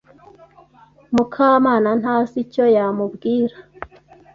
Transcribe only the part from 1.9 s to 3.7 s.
ntazi icyo yamubwira.